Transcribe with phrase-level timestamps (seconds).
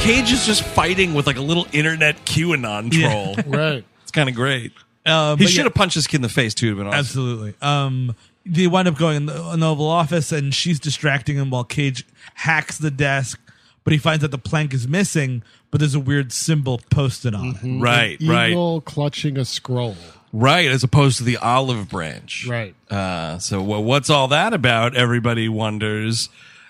[0.00, 3.36] Cage is just fighting with like a little internet QAnon troll.
[3.46, 3.84] Right.
[4.02, 4.72] It's kind of great.
[5.04, 5.64] Uh, he but should yeah.
[5.64, 6.76] have punched his kid in the face too.
[6.76, 6.98] But awesome.
[6.98, 7.54] Absolutely.
[7.60, 8.16] Um,
[8.46, 11.64] they wind up going in the, in the Oval Office, and she's distracting him while
[11.64, 13.38] Cage hacks the desk.
[13.84, 17.58] But he finds that the plank is missing, but there's a weird symbol posted on
[17.62, 17.80] it.
[17.82, 19.96] Right, right, Eagle clutching a scroll.
[20.32, 20.68] right.
[20.68, 22.46] As opposed to the olive branch.
[22.48, 22.74] Right.
[22.90, 24.94] Uh, so well, what's all that about?
[24.96, 26.28] Everybody wonders.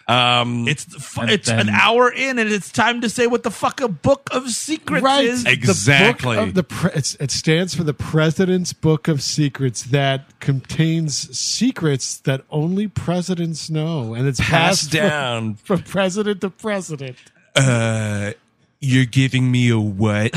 [0.08, 3.50] Um, It's fu- And it's an hour in, and it's time to say what the
[3.50, 5.24] fuck a book of secrets Right.
[5.26, 5.44] is.
[5.44, 6.36] The book Exactly.
[6.38, 12.16] of the pre- it's, it stands for the President's Book of Secrets that contains secrets
[12.20, 15.54] that only presidents know, and it's passed passed from- down.
[15.62, 17.16] from president to president.
[17.54, 18.27] Uh,
[18.89, 20.33] you're giving me a what?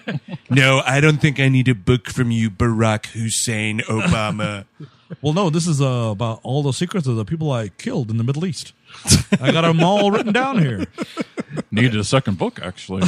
[0.50, 4.64] no, I don't think I need a book from you, Barack Hussein Obama.
[5.22, 8.16] Well, no, this is uh, about all the secrets of the people I killed in
[8.16, 8.72] the Middle East.
[9.40, 10.86] I got them all written down here.
[11.72, 13.02] Needed a second book, actually.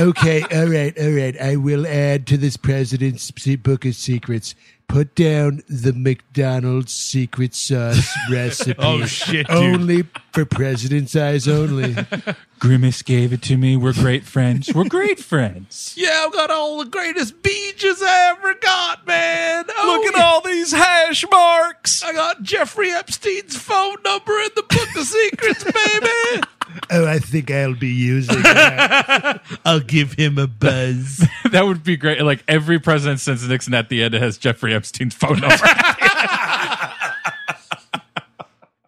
[0.00, 1.40] Okay, all right, all right.
[1.40, 4.54] I will add to this president's book of secrets.
[4.86, 8.74] Put down the McDonald's secret sauce oh, recipe.
[8.78, 9.56] Oh, shit, dude.
[9.56, 11.96] Only for president's eyes only.
[12.58, 13.76] Grimace gave it to me.
[13.78, 14.72] We're great friends.
[14.74, 15.94] We're great friends.
[16.04, 19.64] Yeah, I've got all the greatest beaches I ever got, man.
[19.70, 20.24] Oh, Look at yeah.
[20.26, 22.02] all these hash marks.
[22.02, 26.42] I got Jeffrey Epstein's phone number in the book of secrets, baby.
[26.90, 29.42] Oh, I think I'll be using that.
[29.64, 31.26] I'll give him a buzz.
[31.50, 32.20] That would be great.
[32.20, 35.56] Like every president since Nixon at the end has Jeffrey Epstein's phone number.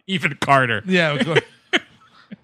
[0.08, 0.82] Even Carter.
[0.84, 1.40] yeah, of course.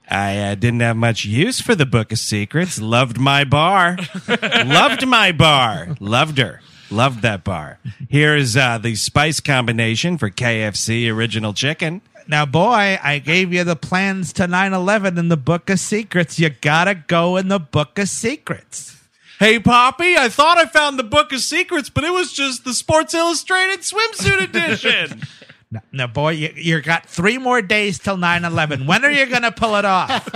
[0.08, 2.80] I uh, didn't have much use for the Book of Secrets.
[2.80, 3.96] Loved my bar.
[4.28, 5.96] Loved my bar.
[5.98, 6.60] Loved her.
[6.90, 7.78] Loved that bar.
[8.08, 12.02] Here's uh, the spice combination for KFC original chicken.
[12.28, 16.38] Now, boy, I gave you the plans to 9 11 in the book of secrets.
[16.38, 18.96] You gotta go in the book of secrets.
[19.38, 22.72] Hey, Poppy, I thought I found the Book of Secrets, but it was just the
[22.72, 25.22] Sports Illustrated swimsuit edition.
[25.72, 28.86] Now, now boy, you, you got three more days till 9 11.
[28.86, 30.28] When are you gonna pull it off?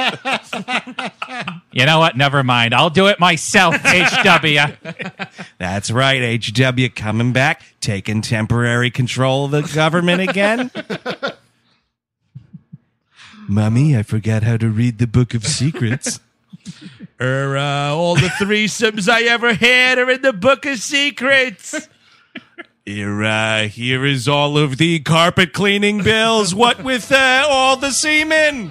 [1.76, 2.16] You know what?
[2.16, 2.72] Never mind.
[2.72, 4.72] I'll do it myself, HW.
[5.58, 10.70] That's right, HW coming back, taking temporary control of the government again.
[13.48, 16.20] Mummy, I forgot how to read the Book of Secrets.
[17.20, 21.88] Er, uh, all the threesomes I ever had are in the book of secrets.
[22.84, 26.54] Here, uh, here is all of the carpet cleaning bills.
[26.54, 28.70] What with uh, all the semen?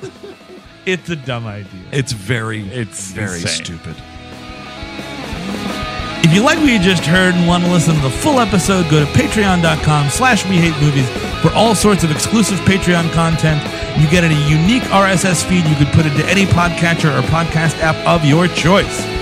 [0.85, 1.81] It's a dumb idea.
[1.91, 3.65] It's very, It's very insane.
[3.65, 3.95] stupid.
[6.25, 8.89] If you like what you just heard and want to listen to the full episode,
[8.89, 11.07] go to patreon.com slash we hate movies
[11.39, 13.61] for all sorts of exclusive Patreon content.
[14.01, 17.95] You get a unique RSS feed you could put into any podcatcher or podcast app
[18.07, 19.14] of your choice.